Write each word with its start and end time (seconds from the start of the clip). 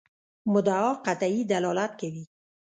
مدعا 0.53 0.89
قطعي 1.05 1.39
دلالت 1.49 1.91
کوي. 1.99 2.23